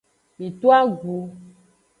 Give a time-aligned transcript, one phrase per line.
[0.37, 1.17] Mi to agu.